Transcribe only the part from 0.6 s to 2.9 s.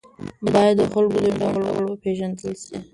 د خلکو د ژوند ډول وپېژندل سي.